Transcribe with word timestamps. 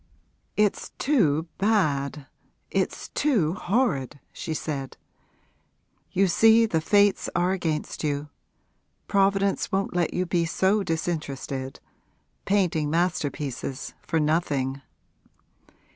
'It's 0.57 0.89
too 0.97 1.47
bad, 1.59 2.25
it's 2.71 3.09
too 3.09 3.53
horrid!' 3.53 4.19
she 4.33 4.51
said. 4.51 4.97
'You 6.11 6.25
see 6.25 6.65
the 6.65 6.81
fates 6.81 7.29
are 7.35 7.51
against 7.51 8.03
you. 8.03 8.29
Providence 9.07 9.71
won't 9.71 9.95
let 9.95 10.11
you 10.11 10.25
be 10.25 10.43
so 10.45 10.81
disinterested 10.81 11.79
painting 12.45 12.89
masterpieces 12.89 13.93
for 14.01 14.19
nothing.' 14.19 14.81